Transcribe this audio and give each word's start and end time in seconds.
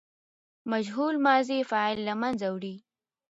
مجهول 0.71 1.15
ماضي 1.27 1.59
فاعل 1.71 1.99
له 2.07 2.13
منځه 2.21 2.47
وړي. 2.55 2.75